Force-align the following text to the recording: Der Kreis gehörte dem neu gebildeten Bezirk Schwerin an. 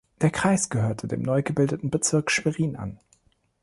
Der 0.21 0.31
Kreis 0.31 0.69
gehörte 0.71 1.07
dem 1.07 1.21
neu 1.21 1.43
gebildeten 1.43 1.91
Bezirk 1.91 2.31
Schwerin 2.31 2.75
an. 2.75 2.99